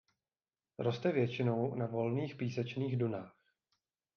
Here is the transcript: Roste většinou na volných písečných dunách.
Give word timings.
Roste 0.79 1.11
většinou 1.11 1.75
na 1.75 1.85
volných 1.85 2.35
písečných 2.35 2.97
dunách. 2.97 3.37